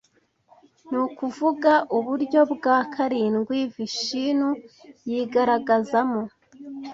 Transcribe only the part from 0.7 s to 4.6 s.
ni ukuvuga uburyo bwa karindwi Vishinu